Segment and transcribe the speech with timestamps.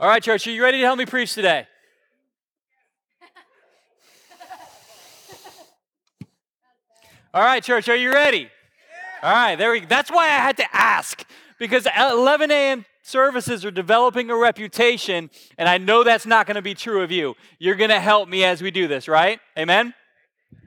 [0.00, 1.66] All right, church, are you ready to help me preach today?
[7.34, 8.48] All right, church, are you ready?
[9.22, 11.22] All right, there we go That's why I had to ask
[11.58, 12.86] because 11 a.m.
[13.02, 15.28] services are developing a reputation,
[15.58, 17.34] and I know that's not going to be true of you.
[17.58, 19.38] You're going to help me as we do this, right?
[19.58, 19.92] Amen?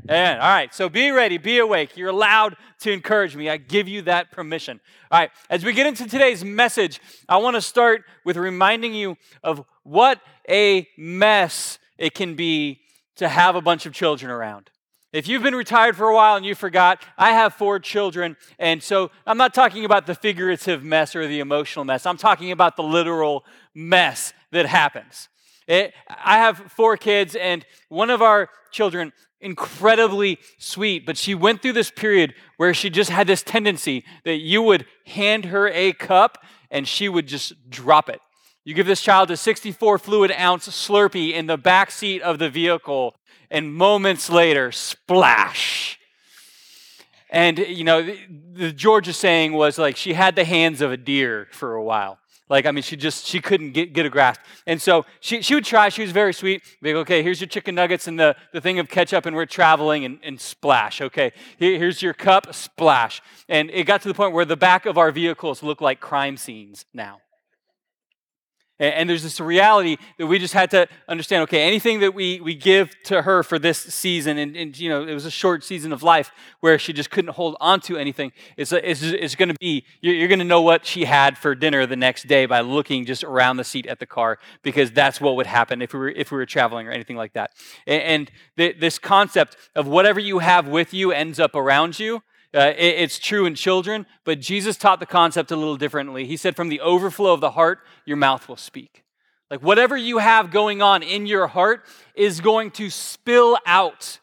[0.05, 0.39] Amen.
[0.39, 1.95] All right, so be ready, be awake.
[1.95, 3.49] You're allowed to encourage me.
[3.49, 4.81] I give you that permission.
[5.09, 9.15] All right, as we get into today's message, I want to start with reminding you
[9.43, 10.19] of what
[10.49, 12.81] a mess it can be
[13.15, 14.69] to have a bunch of children around.
[15.13, 18.35] If you've been retired for a while and you forgot, I have four children.
[18.57, 22.07] And so I'm not talking about the figurative mess or the emotional mess.
[22.07, 25.29] I'm talking about the literal mess that happens.
[25.67, 31.61] It, I have four kids, and one of our children, incredibly sweet, but she went
[31.61, 35.93] through this period where she just had this tendency that you would hand her a
[35.93, 36.37] cup
[36.71, 38.19] and she would just drop it.
[38.65, 42.49] You give this child a 64 fluid ounce Slurpee in the back seat of the
[42.49, 43.15] vehicle,
[43.51, 45.99] and moments later, splash.
[47.29, 48.17] And, you know, the,
[48.53, 52.19] the Georgia saying was like she had the hands of a deer for a while.
[52.49, 54.41] Like, I mean, she just, she couldn't get, get a grasp.
[54.67, 55.89] And so she, she would try.
[55.89, 56.61] She was very sweet.
[56.81, 60.05] Like, okay, here's your chicken nuggets and the, the thing of ketchup, and we're traveling,
[60.05, 61.01] and, and splash.
[61.01, 63.21] Okay, Here, here's your cup, splash.
[63.49, 66.37] And it got to the point where the back of our vehicles look like crime
[66.37, 67.22] scenes now.
[68.79, 72.55] And there's this reality that we just had to understand okay, anything that we, we
[72.55, 75.93] give to her for this season, and, and you know, it was a short season
[75.93, 79.55] of life where she just couldn't hold on to anything, it's, it's, it's going to
[79.59, 83.05] be, you're, going to know what she had for dinner the next day by looking
[83.05, 86.09] just around the seat at the car, because that's what would happen if we were,
[86.09, 87.51] if we were traveling or anything like that.
[87.85, 92.21] And, this concept of whatever you have with you ends up around you
[92.53, 96.25] uh, it, it's true in children, but Jesus taught the concept a little differently.
[96.25, 99.03] He said, From the overflow of the heart, your mouth will speak.
[99.49, 104.19] Like whatever you have going on in your heart is going to spill out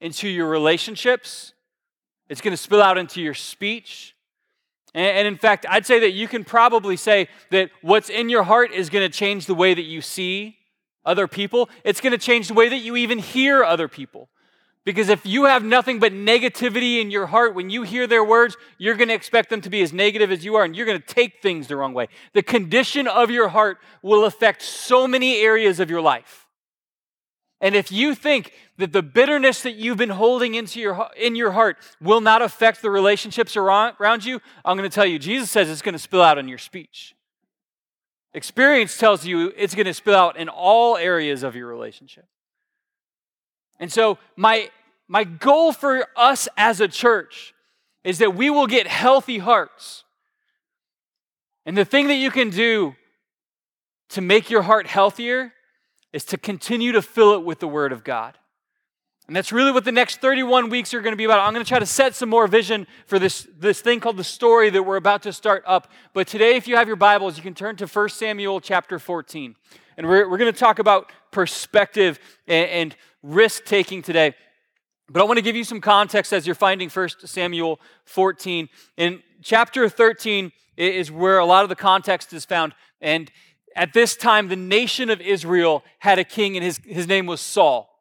[0.00, 1.52] into your relationships,
[2.28, 4.14] it's going to spill out into your speech.
[4.94, 8.42] And, and in fact, I'd say that you can probably say that what's in your
[8.42, 10.56] heart is going to change the way that you see
[11.04, 11.68] other people.
[11.84, 14.28] It's going to change the way that you even hear other people.
[14.84, 18.56] Because if you have nothing but negativity in your heart, when you hear their words,
[18.78, 21.00] you're going to expect them to be as negative as you are, and you're going
[21.00, 22.08] to take things the wrong way.
[22.32, 26.48] The condition of your heart will affect so many areas of your life.
[27.60, 31.52] And if you think that the bitterness that you've been holding into your, in your
[31.52, 35.70] heart will not affect the relationships around, you, I'm going to tell you, Jesus says
[35.70, 37.14] it's going to spill out in your speech.
[38.34, 42.24] Experience tells you it's going to spill out in all areas of your relationship.
[43.82, 44.70] And so, my,
[45.08, 47.52] my goal for us as a church
[48.04, 50.04] is that we will get healthy hearts.
[51.66, 52.94] And the thing that you can do
[54.10, 55.52] to make your heart healthier
[56.12, 58.38] is to continue to fill it with the Word of God.
[59.26, 61.40] And that's really what the next 31 weeks are going to be about.
[61.40, 64.22] I'm going to try to set some more vision for this, this thing called the
[64.22, 65.90] story that we're about to start up.
[66.14, 69.56] But today, if you have your Bibles, you can turn to 1 Samuel chapter 14.
[69.96, 74.34] And we're, we're going to talk about perspective and, and risk taking today.
[75.10, 78.68] But I want to give you some context as you're finding 1 Samuel 14.
[78.96, 82.74] In chapter 13 is where a lot of the context is found.
[83.00, 83.30] And
[83.76, 87.40] at this time, the nation of Israel had a king, and his, his name was
[87.40, 87.91] Saul.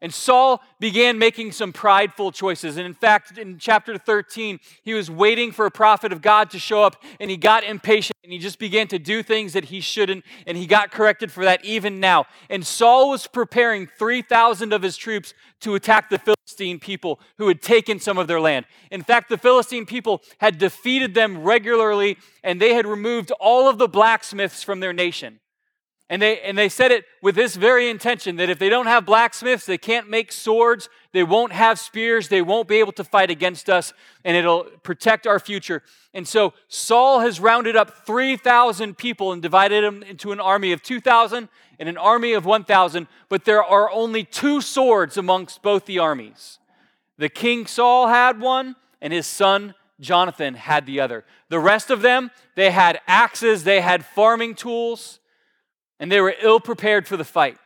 [0.00, 2.76] And Saul began making some prideful choices.
[2.76, 6.58] And in fact, in chapter 13, he was waiting for a prophet of God to
[6.58, 9.80] show up, and he got impatient and he just began to do things that he
[9.80, 12.26] shouldn't, and he got corrected for that even now.
[12.50, 17.62] And Saul was preparing 3,000 of his troops to attack the Philistine people who had
[17.62, 18.66] taken some of their land.
[18.90, 23.78] In fact, the Philistine people had defeated them regularly, and they had removed all of
[23.78, 25.40] the blacksmiths from their nation.
[26.10, 29.04] And they, and they said it with this very intention that if they don't have
[29.04, 33.30] blacksmiths, they can't make swords, they won't have spears, they won't be able to fight
[33.30, 33.92] against us,
[34.24, 35.82] and it'll protect our future.
[36.14, 40.82] And so Saul has rounded up 3,000 people and divided them into an army of
[40.82, 45.98] 2,000 and an army of 1,000, but there are only two swords amongst both the
[45.98, 46.58] armies.
[47.18, 51.24] The king Saul had one, and his son Jonathan had the other.
[51.50, 55.20] The rest of them, they had axes, they had farming tools
[56.00, 57.58] and they were ill prepared for the fight.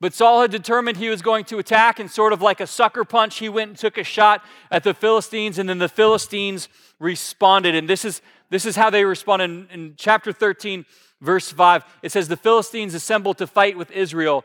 [0.00, 3.04] But Saul had determined he was going to attack, and sort of like a sucker
[3.04, 6.68] punch, he went and took a shot at the Philistines, and then the Philistines
[7.00, 7.74] responded.
[7.74, 9.50] And this is, this is how they responded.
[9.50, 10.84] In, in chapter 13,
[11.20, 14.44] verse 5, it says, The Philistines assembled to fight with Israel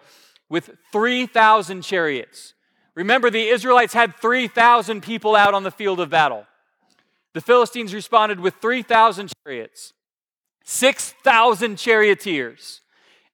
[0.50, 2.54] with 3,000 chariots.
[2.96, 6.46] Remember, the Israelites had 3,000 people out on the field of battle.
[7.34, 9.94] The Philistines responded with 3,000 chariots.
[10.64, 12.82] 6,000 charioteers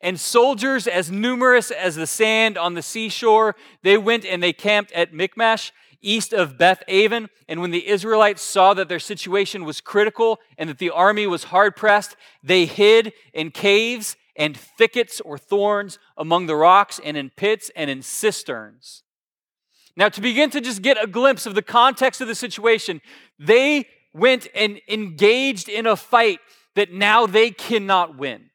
[0.01, 3.55] and soldiers as numerous as the sand on the seashore.
[3.83, 5.71] They went and they camped at Michmash,
[6.01, 7.29] east of Beth Aven.
[7.47, 11.45] And when the Israelites saw that their situation was critical and that the army was
[11.45, 17.29] hard pressed, they hid in caves and thickets or thorns among the rocks and in
[17.29, 19.03] pits and in cisterns.
[19.97, 23.01] Now, to begin to just get a glimpse of the context of the situation,
[23.37, 26.39] they went and engaged in a fight
[26.75, 28.49] that now they cannot win.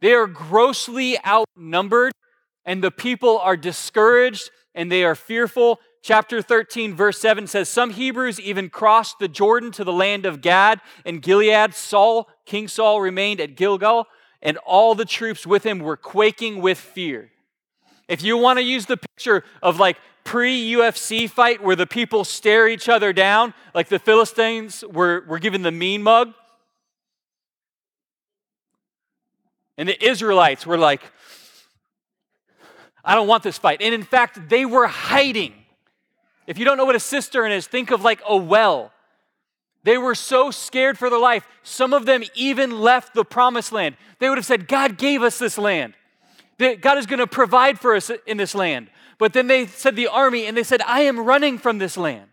[0.00, 2.12] They are grossly outnumbered,
[2.64, 5.80] and the people are discouraged and they are fearful.
[6.02, 10.40] Chapter 13, verse 7 says, Some Hebrews even crossed the Jordan to the land of
[10.40, 11.74] Gad and Gilead.
[11.74, 14.06] Saul, King Saul, remained at Gilgal,
[14.42, 17.30] and all the troops with him were quaking with fear.
[18.08, 22.24] If you want to use the picture of like pre UFC fight where the people
[22.24, 26.34] stare each other down, like the Philistines were, were given the mean mug,
[29.76, 31.02] And the Israelites were like,
[33.04, 33.82] I don't want this fight.
[33.82, 35.52] And in fact, they were hiding.
[36.46, 38.92] If you don't know what a cistern is, think of like a well.
[39.82, 41.46] They were so scared for their life.
[41.62, 43.96] Some of them even left the promised land.
[44.18, 45.94] They would have said, God gave us this land.
[46.58, 48.88] God is going to provide for us in this land.
[49.18, 52.30] But then they said the army and they said, I am running from this land.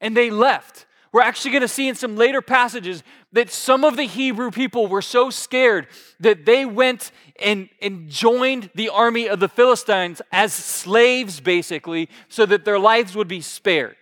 [0.00, 0.86] And they left.
[1.12, 3.02] We're actually going to see in some later passages
[3.32, 5.88] that some of the Hebrew people were so scared
[6.20, 7.10] that they went
[7.42, 13.16] and, and joined the army of the Philistines as slaves, basically, so that their lives
[13.16, 13.96] would be spared.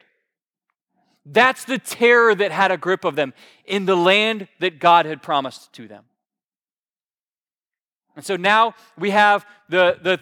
[1.25, 3.33] That's the terror that had a grip of them
[3.65, 6.05] in the land that God had promised to them.
[8.17, 10.21] And so now we have the, the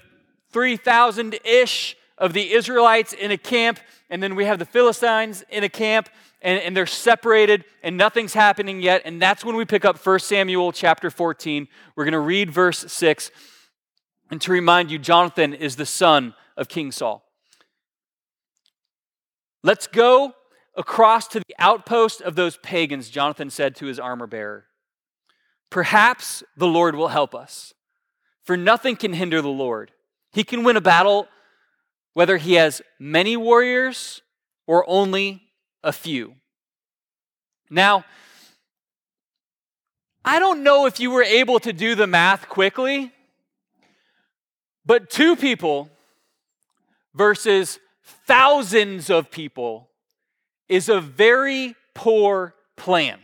[0.53, 3.79] 3,000 ish of the Israelites in a camp,
[4.11, 6.09] and then we have the Philistines in a camp,
[6.47, 9.03] and, and they're separated and nothing's happening yet.
[9.05, 11.67] And that's when we pick up 1 Samuel chapter 14.
[11.97, 13.33] We're going to read verse 6.
[14.31, 17.25] And to remind you, Jonathan is the son of King Saul.
[19.65, 20.35] Let's go
[20.77, 24.67] across to the outpost of those pagans, Jonathan said to his armor bearer.
[25.69, 27.75] Perhaps the Lord will help us,
[28.45, 29.91] for nothing can hinder the Lord.
[30.33, 31.27] He can win a battle
[32.13, 34.23] whether he has many warriors
[34.67, 35.46] or only
[35.87, 36.35] a few.
[37.71, 38.05] Now,
[40.25, 43.13] I don't know if you were able to do the math quickly,
[44.85, 45.89] but two people
[47.15, 47.79] versus
[48.27, 49.89] thousands of people
[50.69, 53.21] is a very poor plan.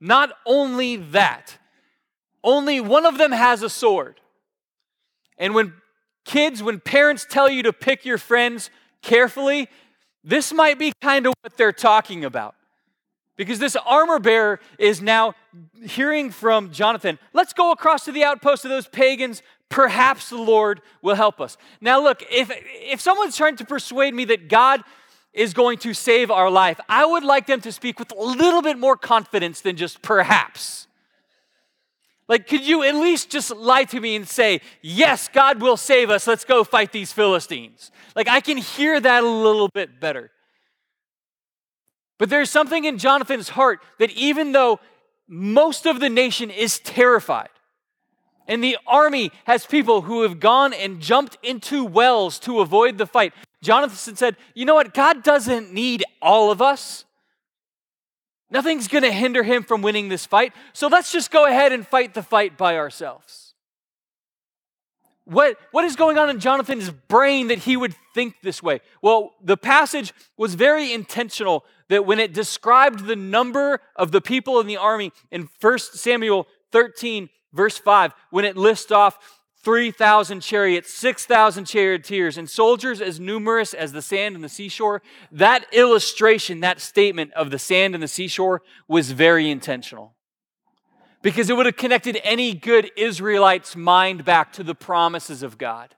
[0.00, 1.58] Not only that,
[2.44, 4.20] only one of them has a sword.
[5.36, 5.74] And when
[6.24, 8.70] kids, when parents tell you to pick your friends
[9.02, 9.68] carefully,
[10.28, 12.54] this might be kind of what they're talking about.
[13.36, 15.34] Because this armor bearer is now
[15.82, 19.42] hearing from Jonathan, let's go across to the outpost of those pagans.
[19.70, 21.56] Perhaps the Lord will help us.
[21.80, 24.82] Now, look, if, if someone's trying to persuade me that God
[25.32, 28.60] is going to save our life, I would like them to speak with a little
[28.60, 30.87] bit more confidence than just perhaps.
[32.28, 36.10] Like, could you at least just lie to me and say, Yes, God will save
[36.10, 36.26] us.
[36.26, 37.90] Let's go fight these Philistines?
[38.14, 40.30] Like, I can hear that a little bit better.
[42.18, 44.80] But there's something in Jonathan's heart that even though
[45.26, 47.48] most of the nation is terrified,
[48.46, 53.06] and the army has people who have gone and jumped into wells to avoid the
[53.06, 53.32] fight,
[53.62, 54.92] Jonathan said, You know what?
[54.92, 57.04] God doesn't need all of us.
[58.50, 60.52] Nothing's going to hinder him from winning this fight.
[60.72, 63.54] So let's just go ahead and fight the fight by ourselves.
[65.24, 68.80] What, what is going on in Jonathan's brain that he would think this way?
[69.02, 74.58] Well, the passage was very intentional that when it described the number of the people
[74.58, 79.18] in the army in 1 Samuel 13, verse 5, when it lists off
[79.68, 85.66] 3,000 chariots, 6,000 charioteers, and soldiers as numerous as the sand and the seashore, that
[85.74, 90.14] illustration, that statement of the sand and the seashore was very intentional
[91.20, 95.94] because it would have connected any good Israelite's mind back to the promises of God.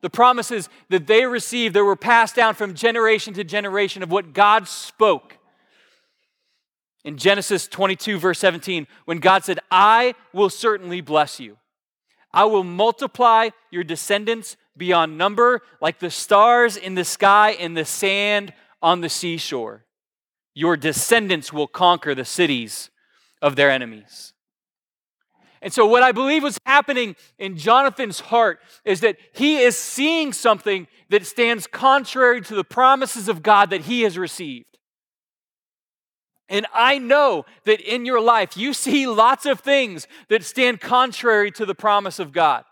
[0.00, 4.32] The promises that they received that were passed down from generation to generation of what
[4.32, 5.36] God spoke.
[7.04, 11.58] In Genesis 22, verse 17, when God said, I will certainly bless you.
[12.34, 17.84] I will multiply your descendants beyond number, like the stars in the sky and the
[17.84, 19.84] sand on the seashore.
[20.52, 22.90] Your descendants will conquer the cities
[23.40, 24.32] of their enemies.
[25.62, 30.32] And so, what I believe was happening in Jonathan's heart is that he is seeing
[30.32, 34.73] something that stands contrary to the promises of God that he has received.
[36.48, 41.50] And I know that in your life, you see lots of things that stand contrary
[41.52, 42.64] to the promise of God.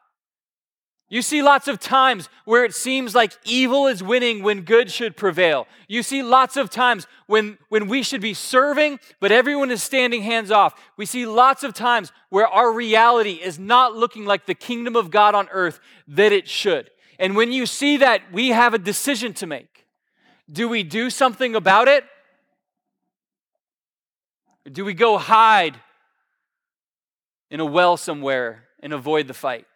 [1.13, 5.15] You see lots of times where it seems like evil is winning when good should
[5.15, 5.67] prevail.
[5.87, 10.23] You see lots of times when, when we should be serving, but everyone is standing
[10.23, 10.75] hands off.
[10.97, 15.11] We see lots of times where our reality is not looking like the kingdom of
[15.11, 16.91] God on earth that it should.
[17.19, 19.85] And when you see that, we have a decision to make.
[20.51, 22.05] Do we do something about it?
[24.71, 25.77] Do we go hide
[27.51, 29.67] in a well somewhere and avoid the fight?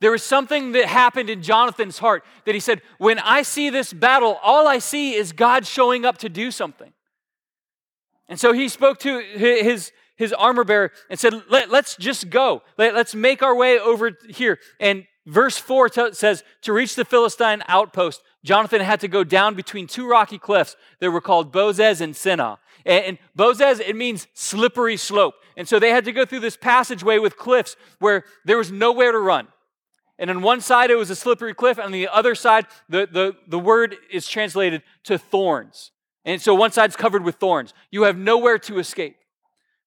[0.00, 3.92] There was something that happened in Jonathan's heart that he said, When I see this
[3.92, 6.92] battle, all I see is God showing up to do something.
[8.28, 12.62] And so he spoke to his, his armor bearer and said, Let, us just go.
[12.76, 14.58] Let, us make our way over here.
[14.80, 19.54] And verse 4 t- says, To reach the Philistine outpost, Jonathan had to go down
[19.54, 22.58] between two rocky cliffs that were called Bozez and Seneh.
[22.84, 25.34] And, and Bozez, it means slippery slope.
[25.56, 29.12] And so they had to go through this passageway with cliffs where there was nowhere
[29.12, 29.48] to run.
[30.18, 31.78] And on one side, it was a slippery cliff.
[31.78, 35.90] And on the other side, the, the, the word is translated to thorns.
[36.24, 37.74] And so one side's covered with thorns.
[37.90, 39.16] You have nowhere to escape.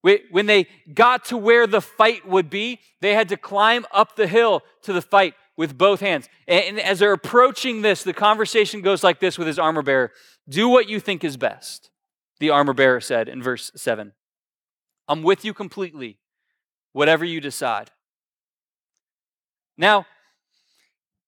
[0.02, 4.26] When they got to where the fight would be, they had to climb up the
[4.26, 6.28] hill to the fight with both hands.
[6.46, 10.12] And as they're approaching this, the conversation goes like this with his armor bearer
[10.48, 11.90] Do what you think is best,
[12.38, 14.12] the armor bearer said in verse 7.
[15.08, 16.18] I'm with you completely,
[16.92, 17.90] whatever you decide.
[19.76, 20.06] Now,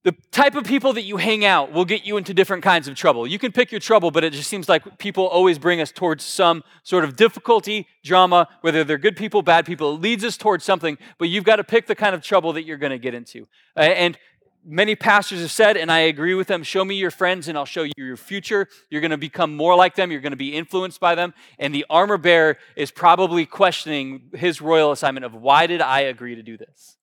[0.02, 2.94] the type of people that you hang out will get you into different kinds of
[2.94, 3.26] trouble.
[3.26, 6.24] You can pick your trouble, but it just seems like people always bring us towards
[6.24, 9.94] some sort of difficulty, drama, whether they're good people, bad people.
[9.94, 12.64] It leads us towards something, but you've got to pick the kind of trouble that
[12.64, 13.46] you're going to get into.
[13.76, 14.16] And
[14.64, 17.66] many pastors have said, and I agree with them show me your friends and I'll
[17.66, 18.68] show you your future.
[18.88, 21.34] You're going to become more like them, you're going to be influenced by them.
[21.58, 26.36] And the armor bearer is probably questioning his royal assignment of why did I agree
[26.36, 26.96] to do this?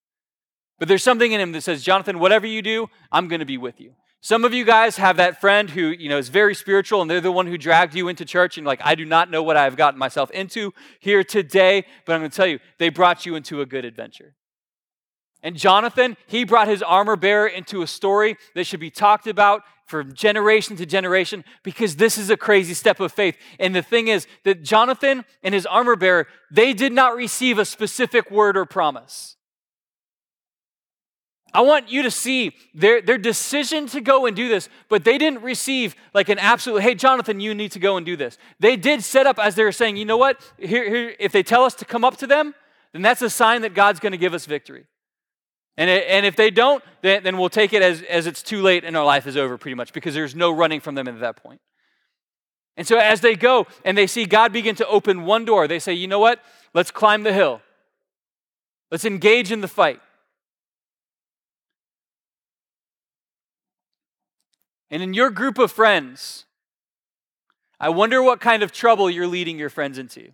[0.79, 3.57] But there's something in him that says, Jonathan, whatever you do, I'm going to be
[3.57, 3.93] with you.
[4.21, 7.21] Some of you guys have that friend who, you know, is very spiritual and they're
[7.21, 9.77] the one who dragged you into church and like, I do not know what I've
[9.77, 13.61] gotten myself into here today, but I'm going to tell you, they brought you into
[13.61, 14.35] a good adventure.
[15.43, 19.61] And Jonathan, he brought his armor bearer into a story that should be talked about
[19.85, 23.37] from generation to generation because this is a crazy step of faith.
[23.59, 27.65] And the thing is that Jonathan and his armor bearer, they did not receive a
[27.65, 29.36] specific word or promise.
[31.53, 35.17] I want you to see their, their decision to go and do this, but they
[35.17, 38.37] didn't receive like an absolute, hey, Jonathan, you need to go and do this.
[38.59, 40.39] They did set up as they were saying, you know what?
[40.57, 42.53] Here, here, if they tell us to come up to them,
[42.93, 44.85] then that's a sign that God's going to give us victory.
[45.77, 48.61] And, it, and if they don't, then, then we'll take it as, as it's too
[48.61, 51.19] late and our life is over pretty much because there's no running from them at
[51.19, 51.61] that point.
[52.75, 55.79] And so as they go and they see God begin to open one door, they
[55.79, 56.39] say, you know what?
[56.73, 57.61] Let's climb the hill.
[58.91, 59.99] Let's engage in the fight.
[64.89, 66.45] And in your group of friends,
[67.79, 70.31] I wonder what kind of trouble you're leading your friends into.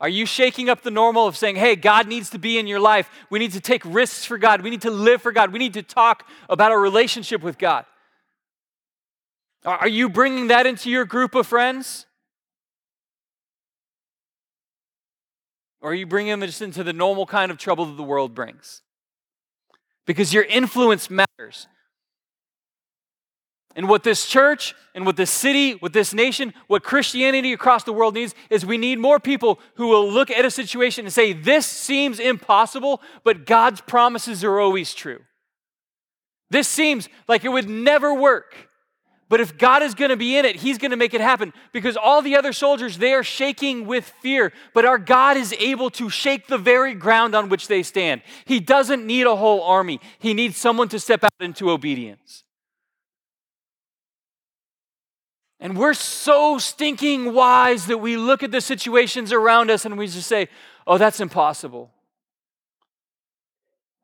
[0.00, 2.80] Are you shaking up the normal of saying, hey, God needs to be in your
[2.80, 3.08] life?
[3.30, 4.62] We need to take risks for God.
[4.62, 5.52] We need to live for God.
[5.52, 7.86] We need to talk about our relationship with God.
[9.64, 12.06] Are you bringing that into your group of friends?
[15.80, 18.34] Or are you bringing them just into the normal kind of trouble that the world
[18.34, 18.82] brings?
[20.06, 21.66] Because your influence matters.
[23.76, 27.92] And what this church and what this city, what this nation, what Christianity across the
[27.92, 31.32] world needs is we need more people who will look at a situation and say,
[31.32, 35.20] This seems impossible, but God's promises are always true.
[36.50, 38.68] This seems like it would never work.
[39.28, 41.52] But if God is going to be in it, He's going to make it happen
[41.72, 44.52] because all the other soldiers, they are shaking with fear.
[44.74, 48.22] But our God is able to shake the very ground on which they stand.
[48.44, 52.44] He doesn't need a whole army, He needs someone to step out into obedience.
[55.64, 60.06] And we're so stinking wise that we look at the situations around us and we
[60.06, 60.48] just say,
[60.86, 61.90] oh, that's impossible.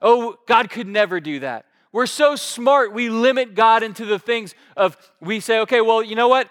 [0.00, 1.67] Oh, God could never do that.
[1.93, 6.17] We're so smart, we limit God into the things of, we say, okay, well, you
[6.17, 6.49] know what?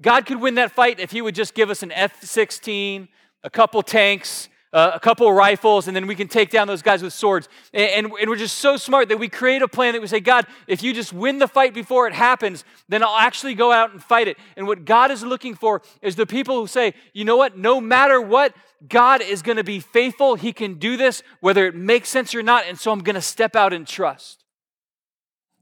[0.00, 3.08] God could win that fight if He would just give us an F 16,
[3.44, 7.02] a couple tanks, uh, a couple rifles, and then we can take down those guys
[7.02, 7.48] with swords.
[7.72, 10.20] And, and, and, we're just so smart that we create a plan that we say,
[10.20, 13.90] God, if you just win the fight before it happens, then I'll actually go out
[13.90, 14.36] and fight it.
[14.56, 17.80] And what God is looking for is the people who say, you know what, no
[17.80, 18.54] matter what,
[18.88, 20.36] God is going to be faithful.
[20.36, 22.64] He can do this, whether it makes sense or not.
[22.66, 24.44] And so I'm going to step out and trust.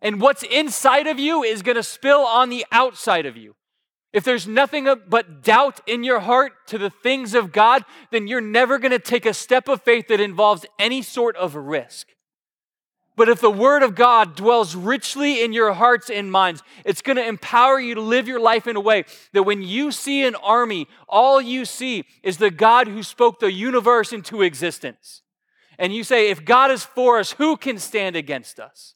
[0.01, 3.57] And what's inside of you is going to spill on the outside of you.
[4.13, 8.41] If there's nothing but doubt in your heart to the things of God, then you're
[8.41, 12.09] never going to take a step of faith that involves any sort of risk.
[13.17, 17.17] But if the Word of God dwells richly in your hearts and minds, it's going
[17.17, 20.37] to empower you to live your life in a way that when you see an
[20.37, 25.23] army, all you see is the God who spoke the universe into existence.
[25.81, 28.95] And you say, if God is for us, who can stand against us?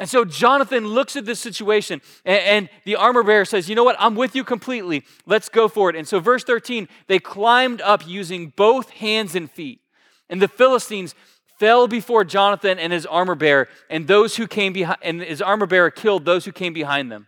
[0.00, 3.84] And so Jonathan looks at this situation, and, and, the armor bearer says, You know
[3.84, 3.96] what?
[3.98, 5.04] I'm with you completely.
[5.26, 5.94] Let's go for it.
[5.94, 9.82] And so, verse 13, they climbed up using both hands and feet.
[10.30, 11.14] And the Philistines
[11.58, 15.66] fell before Jonathan and his armor bearer, and those who came behind, and his armor
[15.66, 17.26] bearer killed those who came behind them.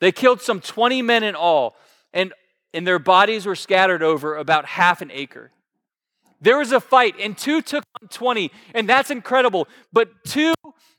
[0.00, 1.76] They killed some 20 men in all,
[2.12, 2.32] and,
[2.74, 5.52] and their bodies were scattered over about half an acre.
[6.40, 9.68] There was a fight, and two took on 20, and that's incredible.
[9.92, 10.54] But two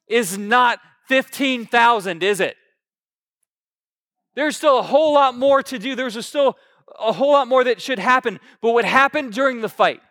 [0.08, 2.56] is not 15,000, is it?
[4.36, 5.96] There's still a whole lot more to do.
[5.96, 6.56] There's still
[6.98, 8.40] a whole lot more that should happen.
[8.62, 10.02] But what happened during the fight?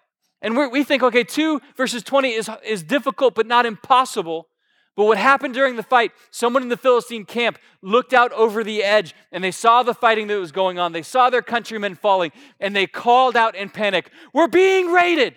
[0.43, 4.49] And we think, okay, 2 verses 20 is, is difficult but not impossible.
[4.97, 8.83] But what happened during the fight, someone in the Philistine camp looked out over the
[8.83, 10.93] edge and they saw the fighting that was going on.
[10.93, 15.37] They saw their countrymen falling and they called out in panic, We're being raided.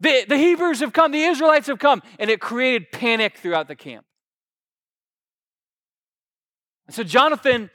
[0.00, 2.02] The, the Hebrews have come, the Israelites have come.
[2.18, 4.04] And it created panic throughout the camp.
[6.88, 7.70] And so Jonathan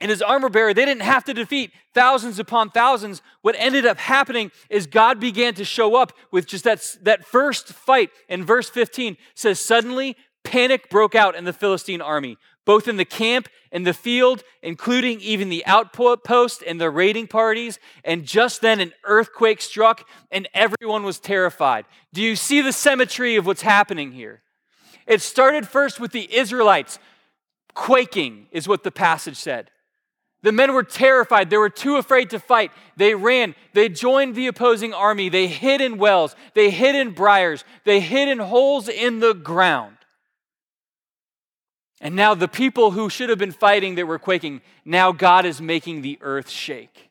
[0.00, 3.20] and his armor bearer, they didn't have to defeat thousands upon thousands.
[3.42, 7.68] What ended up happening is God began to show up with just that, that first
[7.68, 8.10] fight.
[8.28, 13.04] In verse 15 says, Suddenly panic broke out in the Philistine army, both in the
[13.04, 17.78] camp and the field, including even the outpost and the raiding parties.
[18.04, 21.86] And just then an earthquake struck and everyone was terrified.
[22.12, 24.42] Do you see the symmetry of what's happening here?
[25.08, 26.98] It started first with the Israelites.
[27.78, 29.70] Quaking is what the passage said.
[30.42, 31.48] The men were terrified.
[31.48, 32.72] They were too afraid to fight.
[32.96, 33.54] They ran.
[33.72, 35.28] They joined the opposing army.
[35.28, 36.34] They hid in wells.
[36.54, 37.62] They hid in briars.
[37.84, 39.96] They hid in holes in the ground.
[42.00, 45.60] And now, the people who should have been fighting that were quaking, now God is
[45.60, 47.10] making the earth shake.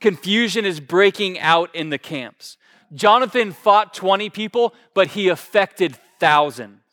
[0.00, 2.58] Confusion is breaking out in the camps.
[2.92, 6.83] Jonathan fought 20 people, but he affected thousands.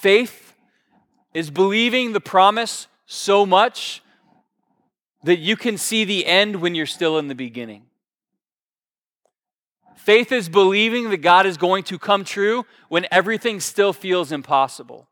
[0.00, 0.54] Faith
[1.34, 4.02] is believing the promise so much
[5.24, 7.82] that you can see the end when you're still in the beginning.
[9.96, 15.06] Faith is believing that God is going to come true when everything still feels impossible.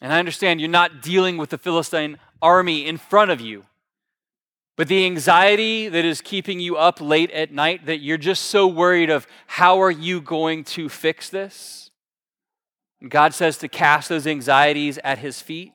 [0.00, 3.66] And I understand you're not dealing with the Philistine army in front of you,
[4.74, 8.66] but the anxiety that is keeping you up late at night that you're just so
[8.66, 11.83] worried of how are you going to fix this?
[13.10, 15.72] God says to cast those anxieties at his feet.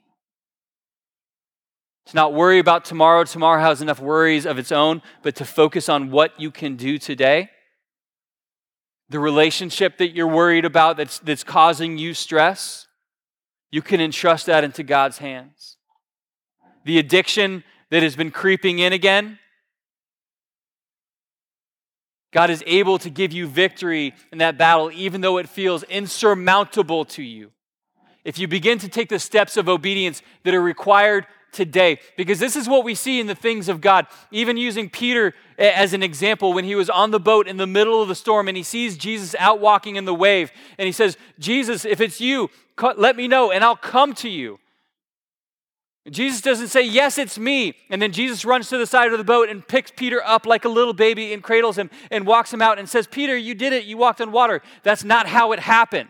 [2.07, 3.23] To not worry about tomorrow.
[3.23, 6.97] Tomorrow has enough worries of its own, but to focus on what you can do
[6.97, 7.49] today.
[9.09, 12.87] The relationship that you're worried about that's, that's causing you stress,
[13.71, 15.77] you can entrust that into God's hands.
[16.85, 19.37] The addiction that has been creeping in again,
[22.31, 27.05] God is able to give you victory in that battle, even though it feels insurmountable
[27.05, 27.51] to you.
[28.23, 32.55] If you begin to take the steps of obedience that are required today, because this
[32.55, 34.05] is what we see in the things of God.
[34.29, 38.01] Even using Peter as an example, when he was on the boat in the middle
[38.01, 41.17] of the storm and he sees Jesus out walking in the wave, and he says,
[41.39, 42.51] Jesus, if it's you,
[42.97, 44.59] let me know and I'll come to you.
[46.09, 47.73] Jesus doesn't say, Yes, it's me.
[47.89, 50.65] And then Jesus runs to the side of the boat and picks Peter up like
[50.65, 53.73] a little baby and cradles him and walks him out and says, Peter, you did
[53.73, 53.85] it.
[53.85, 54.61] You walked on water.
[54.83, 56.09] That's not how it happened.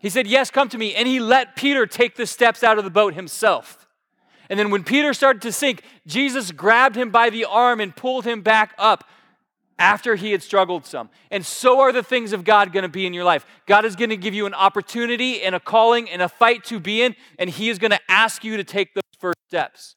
[0.00, 0.94] He said, Yes, come to me.
[0.94, 3.86] And he let Peter take the steps out of the boat himself.
[4.50, 8.26] And then when Peter started to sink, Jesus grabbed him by the arm and pulled
[8.26, 9.04] him back up
[9.78, 11.10] after he had struggled some.
[11.30, 13.44] And so are the things of God going to be in your life.
[13.66, 16.78] God is going to give you an opportunity and a calling and a fight to
[16.78, 19.96] be in, and he is going to ask you to take those first steps.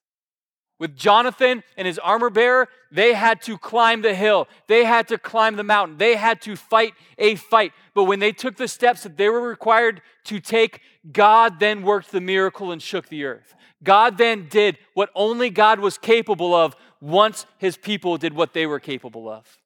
[0.80, 4.48] With Jonathan and his armor bearer, they had to climb the hill.
[4.68, 5.98] They had to climb the mountain.
[5.98, 7.72] They had to fight a fight.
[7.96, 12.12] But when they took the steps that they were required to take, God then worked
[12.12, 13.56] the miracle and shook the earth.
[13.84, 18.68] God then did what only God was capable of once his people did what they
[18.68, 19.58] were capable of.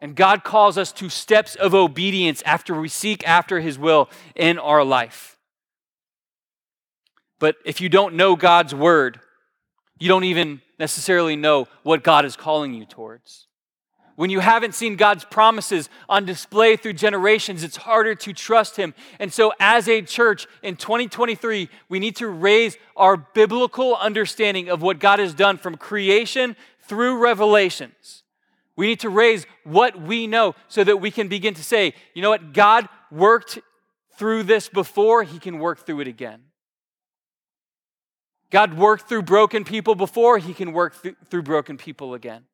[0.00, 4.58] And God calls us to steps of obedience after we seek after His will in
[4.58, 5.38] our life.
[7.38, 9.20] But if you don't know God's word,
[9.98, 13.46] you don't even necessarily know what God is calling you towards.
[14.16, 18.94] When you haven't seen God's promises on display through generations, it's harder to trust Him.
[19.18, 24.80] And so, as a church in 2023, we need to raise our biblical understanding of
[24.80, 28.22] what God has done from creation through revelations.
[28.76, 32.22] We need to raise what we know so that we can begin to say, you
[32.22, 33.58] know what, God worked
[34.18, 36.42] through this before, He can work through it again.
[38.50, 42.44] God worked through broken people before, He can work th- through broken people again.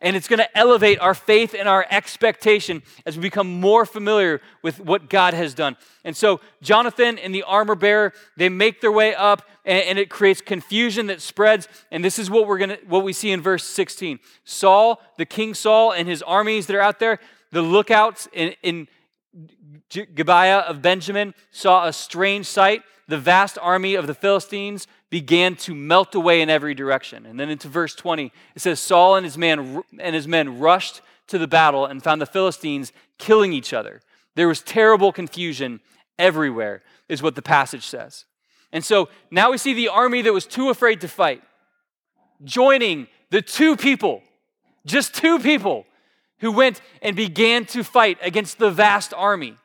[0.00, 4.40] And it's going to elevate our faith and our expectation as we become more familiar
[4.62, 5.76] with what God has done.
[6.04, 10.08] And so, Jonathan and the armor bearer, they make their way up, and, and it
[10.08, 11.68] creates confusion that spreads.
[11.90, 14.18] And this is what we're going to, what we see in verse 16.
[14.44, 17.18] Saul, the king Saul, and his armies that are out there,
[17.52, 18.88] the lookouts in, in
[19.90, 22.82] Gibeah of Benjamin saw a strange sight.
[23.10, 27.26] The vast army of the Philistines began to melt away in every direction.
[27.26, 31.00] And then into verse 20, it says Saul and his man and his men rushed
[31.26, 34.00] to the battle and found the Philistines killing each other.
[34.36, 35.80] There was terrible confusion
[36.20, 38.26] everywhere, is what the passage says.
[38.72, 41.42] And so now we see the army that was too afraid to fight
[42.44, 44.22] joining the two people,
[44.86, 45.84] just two people,
[46.38, 49.56] who went and began to fight against the vast army.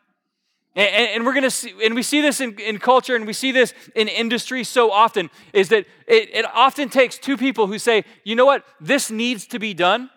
[0.76, 3.54] And, and, we're gonna see, and we see this in, in culture and we see
[3.54, 8.04] this in industry so often, is that it, it often takes two people who say,
[8.26, 10.10] you know what, this needs to be done,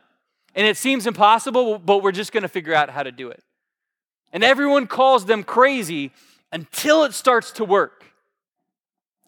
[0.56, 3.44] and it seems impossible, but we're just gonna figure out how to do it.
[4.32, 6.10] And everyone calls them crazy
[6.50, 8.04] until it starts to work.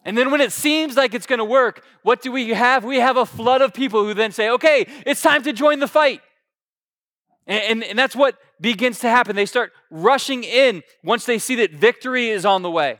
[0.03, 2.83] And then when it seems like it's gonna work, what do we have?
[2.83, 5.87] We have a flood of people who then say, okay, it's time to join the
[5.87, 6.21] fight.
[7.47, 9.35] And, and, and, that's what begins to happen.
[9.35, 12.99] They start rushing in once they see that victory is on the way.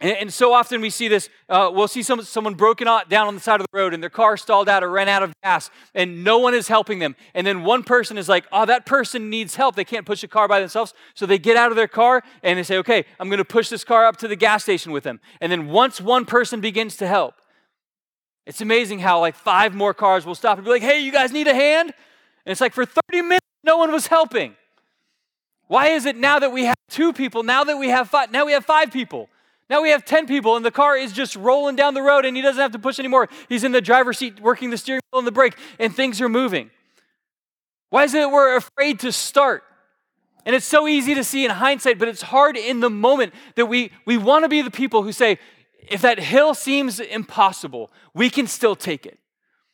[0.00, 3.34] And, and so often we see this uh, we'll see some, someone broken down on
[3.34, 5.70] the side of the road and their car stalled out or ran out of gas
[5.94, 7.16] and no one is helping them.
[7.34, 9.74] And then one person is like, oh, that person needs help.
[9.74, 10.94] They can't push a car by themselves.
[11.14, 13.68] So they get out of their car and they say, okay, I'm going to push
[13.70, 15.20] this car up to the gas station with them.
[15.40, 17.34] And then once one person begins to help,
[18.46, 21.32] it's amazing how like five more cars will stop and be like, hey, you guys
[21.32, 21.92] need a hand?
[22.48, 24.56] And it's like for 30 minutes, no one was helping.
[25.66, 28.46] Why is it now that we have two people, now that we have five, now
[28.46, 29.28] we have five people,
[29.68, 32.34] now we have 10 people, and the car is just rolling down the road and
[32.34, 33.28] he doesn't have to push anymore.
[33.50, 36.28] He's in the driver's seat working the steering wheel and the brake, and things are
[36.30, 36.70] moving.
[37.90, 39.62] Why is it that we're afraid to start?
[40.46, 43.66] And it's so easy to see in hindsight, but it's hard in the moment that
[43.66, 45.38] we, we want to be the people who say,
[45.86, 49.18] if that hill seems impossible, we can still take it.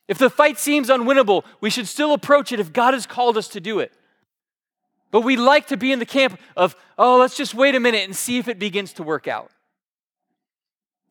[0.06, 3.48] If the fight seems unwinnable, we should still approach it if God has called us
[3.48, 3.92] to do it.
[5.10, 8.04] But we like to be in the camp of, oh, let's just wait a minute
[8.04, 9.50] and see if it begins to work out.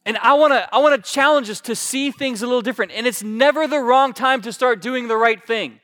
[0.05, 2.91] And I wanna, I wanna challenge us to see things a little different.
[2.91, 5.79] And it's never the wrong time to start doing the right thing.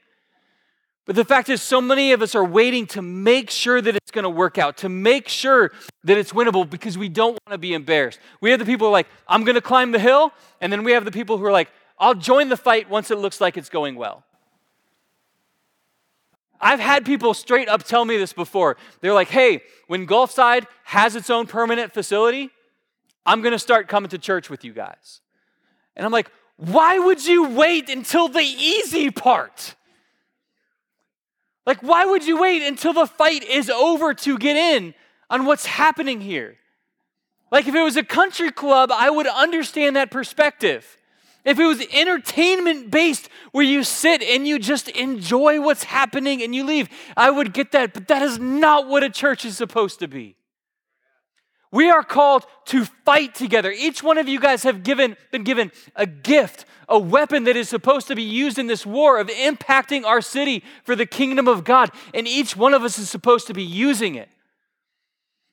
[1.05, 4.11] But the fact is, so many of us are waiting to make sure that it's
[4.11, 5.71] gonna work out, to make sure
[6.03, 8.19] that it's winnable because we don't wanna be embarrassed.
[8.41, 10.33] We have the people who are like, I'm gonna climb the hill.
[10.59, 13.17] And then we have the people who are like, I'll join the fight once it
[13.17, 14.23] looks like it's going well.
[16.61, 18.77] I've had people straight up tell me this before.
[19.01, 22.49] They're like, hey, when Gulfside has its own permanent facility,
[23.25, 25.21] I'm going to start coming to church with you guys.
[25.95, 29.75] And I'm like, why would you wait until the easy part?
[31.65, 34.93] Like, why would you wait until the fight is over to get in
[35.29, 36.57] on what's happening here?
[37.51, 40.97] Like, if it was a country club, I would understand that perspective.
[41.45, 46.53] If it was entertainment based, where you sit and you just enjoy what's happening and
[46.53, 47.93] you leave, I would get that.
[47.93, 50.35] But that is not what a church is supposed to be.
[51.71, 53.71] We are called to fight together.
[53.71, 57.69] Each one of you guys have given, been given a gift, a weapon that is
[57.69, 61.63] supposed to be used in this war of impacting our city for the kingdom of
[61.63, 61.91] God.
[62.13, 64.29] And each one of us is supposed to be using it.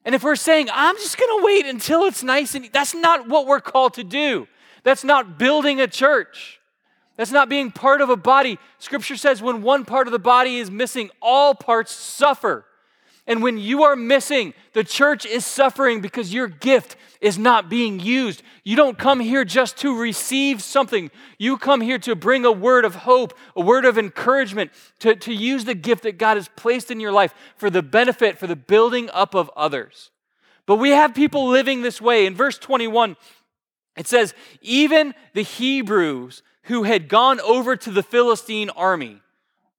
[0.07, 3.29] And if we're saying, I'm just going to wait until it's nice and that's not
[3.29, 4.49] what we're called to do.
[4.87, 6.61] That's not building a church.
[7.17, 8.57] That's not being part of a body.
[8.79, 12.65] Scripture says when one part of the body is missing, all parts suffer.
[13.27, 17.99] And when you are missing, the church is suffering because your gift is not being
[17.99, 18.45] used.
[18.63, 21.11] You don't come here just to receive something.
[21.37, 24.71] You come here to bring a word of hope, a word of encouragement,
[25.01, 28.39] to, to use the gift that God has placed in your life for the benefit,
[28.39, 30.13] for the building up of others.
[30.67, 32.27] But we have people living this way.
[32.27, 33.17] In verse 21,
[33.97, 39.21] it says, even the Hebrews who had gone over to the Philistine army,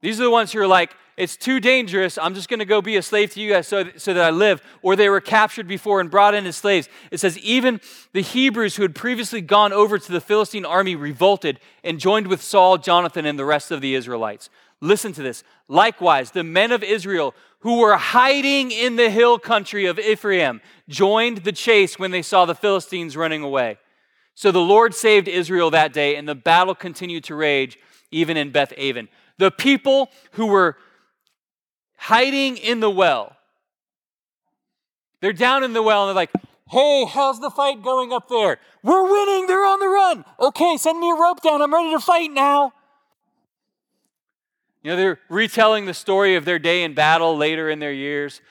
[0.01, 2.19] these are the ones who are like, it's too dangerous.
[2.19, 4.29] I'm just going to go be a slave to you guys so, so that I
[4.29, 4.61] live.
[4.83, 6.87] Or they were captured before and brought in as slaves.
[7.09, 7.81] It says, even
[8.13, 12.43] the Hebrews who had previously gone over to the Philistine army revolted and joined with
[12.43, 14.51] Saul, Jonathan, and the rest of the Israelites.
[14.79, 15.43] Listen to this.
[15.67, 21.39] Likewise, the men of Israel who were hiding in the hill country of Ephraim joined
[21.39, 23.79] the chase when they saw the Philistines running away.
[24.37, 27.79] So the Lord saved Israel that day, and the battle continued to rage
[28.11, 29.09] even in Beth Aven.
[29.39, 30.77] The people who were
[31.95, 33.35] hiding in the well,
[35.21, 36.29] they're down in the well and they're like,
[36.69, 38.59] Hey, how's the fight going up there?
[38.83, 39.47] We're winning.
[39.47, 40.23] They're on the run.
[40.39, 41.63] Okay, send me a rope down.
[41.63, 42.73] I'm ready to fight now.
[44.83, 48.41] You know, they're retelling the story of their day in battle later in their years.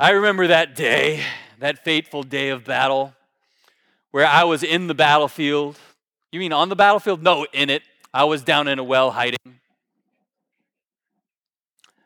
[0.00, 1.22] I remember that day,
[1.60, 3.14] that fateful day of battle,
[4.10, 5.78] where I was in the battlefield.
[6.32, 7.22] You mean on the battlefield?
[7.22, 7.82] No, in it.
[8.12, 9.60] I was down in a well hiding.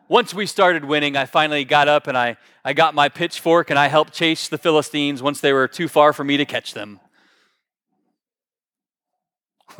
[0.08, 3.78] Once we started winning, I finally got up and I, I got my pitchfork and
[3.78, 7.00] I helped chase the Philistines once they were too far for me to catch them.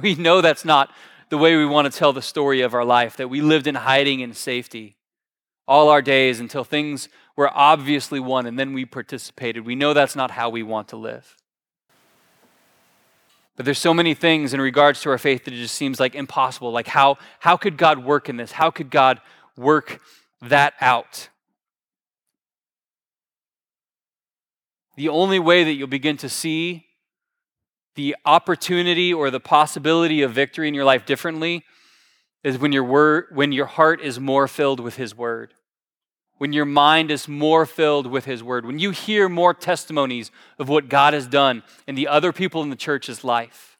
[0.01, 0.91] We know that's not
[1.29, 3.75] the way we want to tell the story of our life, that we lived in
[3.75, 4.97] hiding in safety
[5.69, 9.67] all our days until things were obviously won and then we participated.
[9.67, 11.37] We know that's not how we want to live.
[13.57, 16.15] But there's so many things in regards to our faith that it just seems like
[16.15, 16.73] impossible.
[16.73, 18.53] Like, how, how could God work in this?
[18.53, 19.21] How could God
[19.57, 20.01] work
[20.43, 21.29] that out.
[24.97, 26.87] The only way that you'll begin to see
[27.95, 31.65] the opportunity or the possibility of victory in your life differently
[32.43, 35.55] is when your word when your heart is more filled with his word
[36.38, 40.68] when your mind is more filled with his word when you hear more testimonies of
[40.68, 43.77] what god has done in the other people in the church's life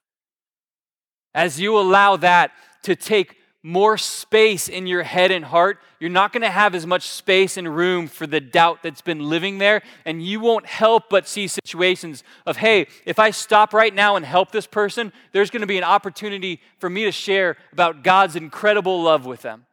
[1.35, 6.33] as you allow that to take more space in your head and heart, you're not
[6.33, 9.83] going to have as much space and room for the doubt that's been living there.
[10.05, 14.27] And you won't help but see situations of, hey, if I stop right now and
[14.27, 18.35] help this person, there's going to be an opportunity for me to share about God's
[18.35, 19.65] incredible love with them.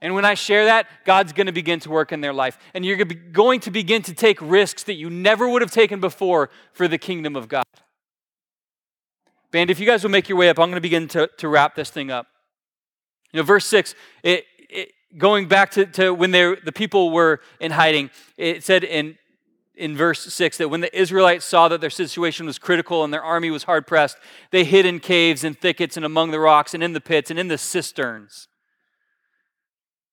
[0.00, 2.58] And when I share that, God's going to begin to work in their life.
[2.74, 6.50] And you're going to begin to take risks that you never would have taken before
[6.72, 7.64] for the kingdom of God.
[9.50, 11.48] Band, if you guys will make your way up, I'm going to begin to, to
[11.48, 12.26] wrap this thing up.
[13.32, 17.40] You know, verse 6, it, it, going back to, to when they, the people were
[17.60, 19.16] in hiding, it said in,
[19.74, 23.22] in verse 6 that when the Israelites saw that their situation was critical and their
[23.22, 24.18] army was hard pressed,
[24.50, 27.38] they hid in caves and thickets and among the rocks and in the pits and
[27.38, 28.48] in the cisterns.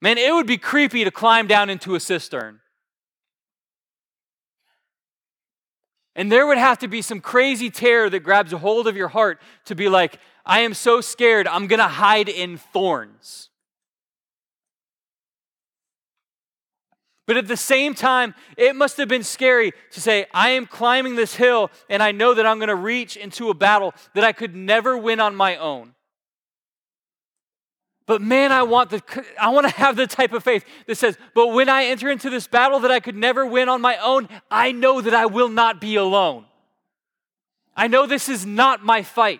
[0.02, 2.60] Man, it would be creepy to climb down into a cistern.
[6.16, 9.08] And there would have to be some crazy terror that grabs a hold of your
[9.08, 13.50] heart to be like, I am so scared, I'm going to hide in thorns.
[17.28, 21.16] But at the same time, it must have been scary to say, I am climbing
[21.16, 24.34] this hill and I know that I'm going to reach into a battle that I
[24.34, 25.94] could never win on my own.
[28.12, 29.02] But man, I want the
[29.40, 32.30] I want to have the type of faith that says, but when I enter into
[32.30, 35.48] this battle that I could never win on my own, I know that I will
[35.48, 36.44] not be alone.
[37.74, 39.40] I know this is not my fight.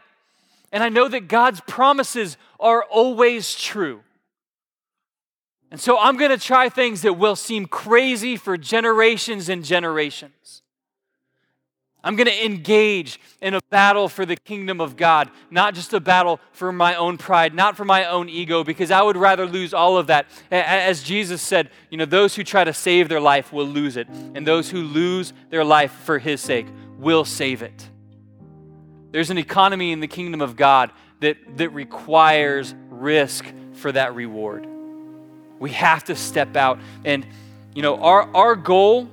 [0.72, 4.04] And I know that God's promises are always true.
[5.70, 10.62] And so I'm going to try things that will seem crazy for generations and generations.
[12.04, 16.00] I'm going to engage in a battle for the kingdom of God, not just a
[16.00, 19.74] battle for my own pride, not for my own ego, because I would rather lose
[19.74, 20.26] all of that.
[20.50, 24.08] As Jesus said, you know, those who try to save their life will lose it,
[24.08, 27.88] and those who lose their life for his sake will save it.
[29.12, 34.68] There's an economy in the kingdom of God that, that requires risk for that reward.
[35.60, 36.80] We have to step out.
[37.06, 37.28] And,
[37.76, 39.10] you know, our, our goal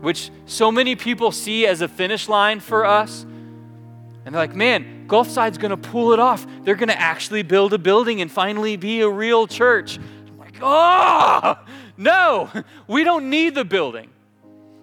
[0.00, 3.22] which so many people see as a finish line for us.
[3.22, 6.46] And they're like, man, Gulfside's going to pull it off.
[6.62, 9.98] They're going to actually build a building and finally be a real church.
[9.98, 11.56] I'm like, oh,
[11.96, 12.50] no,
[12.86, 14.10] we don't need the building.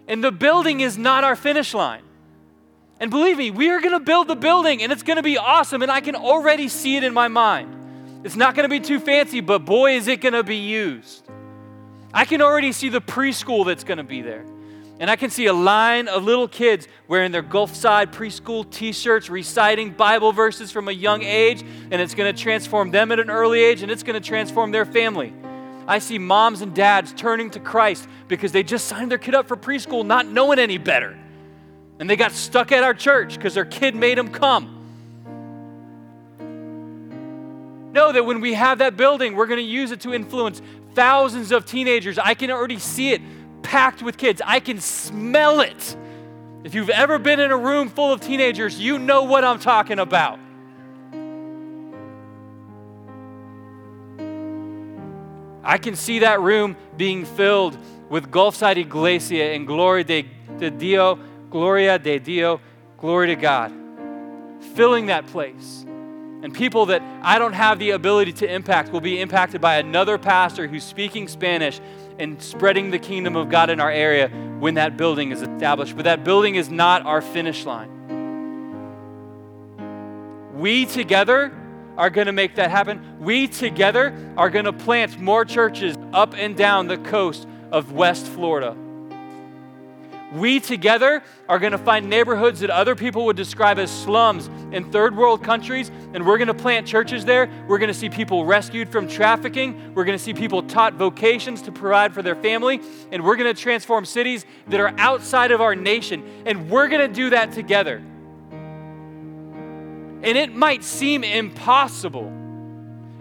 [0.08, 2.02] And the building is not our finish line.
[3.00, 5.38] And believe me, we are going to build the building and it's going to be
[5.38, 5.82] awesome.
[5.82, 8.24] And I can already see it in my mind.
[8.26, 11.28] It's not going to be too fancy, but boy, is it going to be used.
[12.14, 14.46] I can already see the preschool that's going to be there.
[14.98, 19.30] And I can see a line of little kids wearing their Gulfside preschool t shirts,
[19.30, 23.30] reciting Bible verses from a young age, and it's going to transform them at an
[23.30, 25.34] early age, and it's going to transform their family.
[25.88, 29.48] I see moms and dads turning to Christ because they just signed their kid up
[29.48, 31.18] for preschool not knowing any better.
[32.00, 34.72] And they got stuck at our church because their kid made them come.
[37.94, 40.62] Know that when we have that building, we're going to use it to influence
[40.96, 42.18] thousands of teenagers.
[42.18, 43.22] I can already see it
[43.66, 44.42] packed with kids.
[44.46, 45.98] I can smell it.
[46.64, 50.00] If you've ever been in a room full of teenagers, you know what I'm talking
[50.00, 50.40] about.
[55.64, 60.26] I can see that room being filled with Gulfside Iglesia and Gloria de,
[60.60, 62.62] de Dio, Gloria de Dio,
[62.98, 63.74] glory to God.
[64.76, 65.84] Filling that place.
[66.44, 70.20] And people that I don't have the ability to impact will be impacted by another
[70.20, 71.80] pastor who's speaking Spanish
[72.20, 75.96] and spreading the kingdom of God in our area when that building is established.
[75.96, 77.92] But that building is not our finish line.
[80.56, 81.52] We together
[81.98, 83.18] are going to make that happen.
[83.20, 88.26] We together are going to plant more churches up and down the coast of West
[88.26, 88.76] Florida.
[90.34, 94.92] We together are going to find neighborhoods that other people would describe as slums in
[94.92, 97.50] third world countries, and we're going to plant churches there.
[97.68, 99.96] We're going to see people rescued from trafficking.
[99.96, 103.54] We're going to see people taught vocations to provide for their family, and we're going
[103.54, 107.54] to transform cities that are outside of our nation, and we're going to do that
[107.54, 108.04] together.
[110.22, 112.45] And it might seem impossible.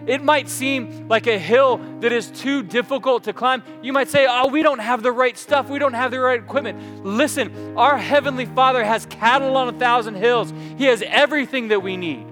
[0.07, 3.63] It might seem like a hill that is too difficult to climb.
[3.81, 5.69] You might say, Oh, we don't have the right stuff.
[5.69, 7.05] We don't have the right equipment.
[7.05, 11.97] Listen, our Heavenly Father has cattle on a thousand hills, He has everything that we
[11.97, 12.25] need.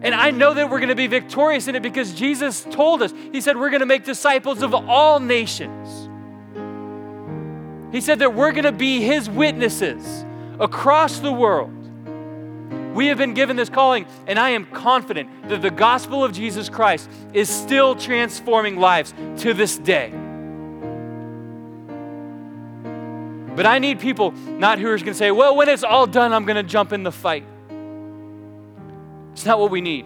[0.00, 3.12] And I know that we're going to be victorious in it because Jesus told us.
[3.32, 6.08] He said, We're going to make disciples of all nations.
[7.92, 10.24] He said that we're going to be His witnesses
[10.58, 11.77] across the world.
[12.98, 16.68] We have been given this calling, and I am confident that the gospel of Jesus
[16.68, 20.10] Christ is still transforming lives to this day.
[23.54, 26.32] But I need people not who are going to say, well, when it's all done,
[26.32, 27.44] I'm going to jump in the fight.
[29.32, 30.04] It's not what we need.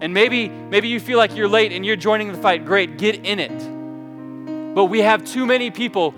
[0.00, 2.64] And maybe, maybe you feel like you're late and you're joining the fight.
[2.64, 4.74] Great, get in it.
[4.74, 6.16] But we have too many people,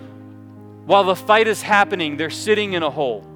[0.86, 3.28] while the fight is happening, they're sitting in a hole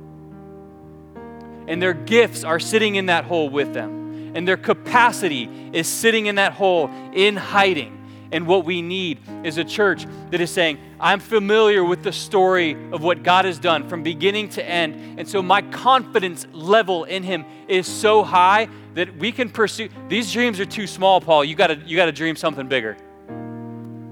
[1.66, 4.33] and their gifts are sitting in that hole with them.
[4.35, 7.92] And their capacity is sitting in that hole in hiding.
[8.33, 12.72] And what we need is a church that is saying, I'm familiar with the story
[12.92, 15.18] of what God has done from beginning to end.
[15.18, 19.88] And so my confidence level in Him is so high that we can pursue.
[20.09, 21.44] These dreams are too small, Paul.
[21.44, 22.96] You gotta, you gotta dream something bigger.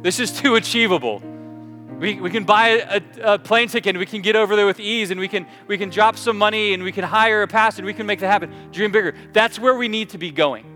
[0.03, 1.23] This is too achievable.
[1.99, 3.03] We, we can buy a,
[3.35, 5.79] a, plane ticket and we can get over there with ease and we can, we
[5.79, 8.27] can drop some money and we can hire a pastor and we can make that
[8.27, 8.53] happen.
[8.73, 9.15] Dream bigger.
[9.33, 10.67] That's where we need to be going.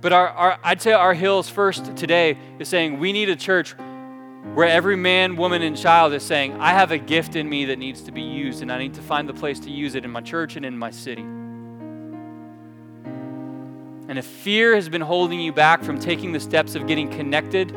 [0.00, 3.74] But our, our, I'd say our hills first today is saying we need a church
[4.52, 7.78] where every man, woman, and child is saying, I have a gift in me that
[7.78, 10.10] needs to be used and I need to find the place to use it in
[10.10, 11.24] my church and in my city.
[14.06, 17.72] And if fear has been holding you back from taking the steps of getting connected,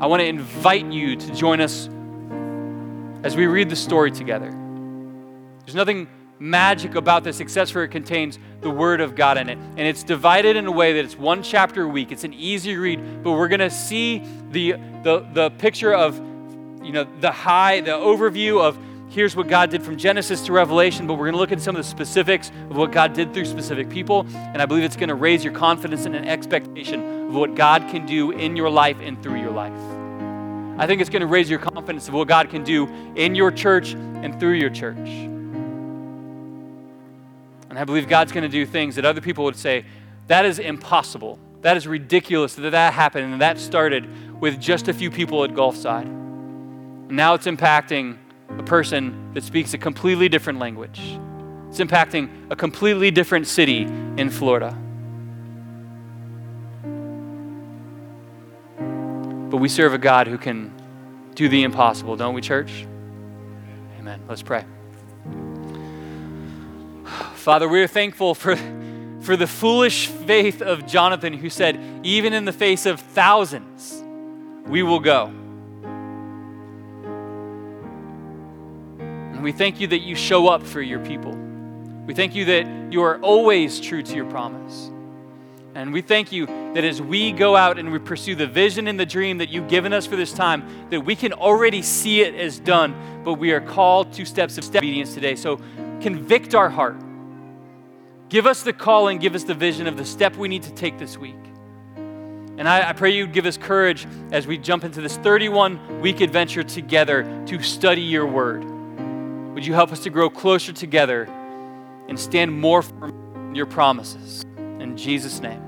[0.00, 1.88] I want to invite you to join us
[3.24, 4.50] as we read the story together.
[5.64, 9.58] There's nothing magic about this except for it contains the Word of God in it.
[9.58, 12.12] And it's divided in a way that it's one chapter a week.
[12.12, 16.16] It's an easy read, but we're going to see the, the, the picture of,
[16.82, 18.78] you know, the high, the overview of
[19.10, 21.74] here's what God did from Genesis to Revelation, but we're going to look at some
[21.76, 24.26] of the specifics of what God did through specific people.
[24.34, 27.88] And I believe it's going to raise your confidence and an expectation of what God
[27.90, 29.72] can do in your life and through your life.
[30.78, 33.50] I think it's going to raise your confidence of what God can do in your
[33.50, 34.96] church and through your church.
[37.68, 39.84] And I believe God's going to do things that other people would say,
[40.28, 41.38] that is impossible.
[41.62, 43.32] That is ridiculous that that happened.
[43.32, 46.06] And that started with just a few people at Gulfside.
[47.10, 48.18] Now it's impacting
[48.56, 51.00] a person that speaks a completely different language.
[51.68, 54.76] It's impacting a completely different city in Florida.
[59.50, 60.72] But we serve a God who can
[61.34, 62.86] do the impossible, don't we, church?
[63.98, 64.20] Amen.
[64.28, 64.64] Let's pray.
[67.34, 68.56] Father, we are thankful for,
[69.20, 74.02] for the foolish faith of Jonathan, who said, Even in the face of thousands,
[74.66, 75.32] we will go.
[79.38, 81.30] And we thank you that you show up for your people.
[82.06, 84.90] We thank you that you are always true to your promise.
[85.76, 88.98] And we thank you that as we go out and we pursue the vision and
[88.98, 92.34] the dream that you've given us for this time, that we can already see it
[92.34, 95.36] as done, but we are called to steps of obedience today.
[95.36, 95.60] So
[96.00, 96.96] convict our heart.
[98.30, 100.72] Give us the call and give us the vision of the step we need to
[100.72, 101.36] take this week.
[101.94, 106.22] And I, I pray you give us courage as we jump into this 31 week
[106.22, 108.77] adventure together to study your word.
[109.58, 111.24] Would you help us to grow closer together
[112.08, 114.44] and stand more firm in your promises?
[114.56, 115.67] In Jesus' name.